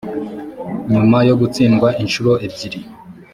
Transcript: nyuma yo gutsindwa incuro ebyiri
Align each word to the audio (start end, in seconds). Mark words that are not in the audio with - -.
nyuma 0.91 1.17
yo 1.27 1.35
gutsindwa 1.41 1.87
incuro 2.01 2.31
ebyiri 2.45 2.79